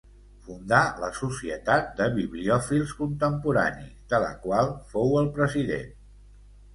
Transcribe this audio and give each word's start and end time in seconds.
Fundà 0.45 0.77
la 1.01 1.09
Societat 1.17 1.91
de 1.99 2.07
Bibliòfils 2.15 2.93
Contemporanis, 3.01 3.91
de 4.15 4.21
la 4.23 4.31
qual 4.47 4.71
fou 4.95 5.13
el 5.21 5.29
president. 5.37 5.93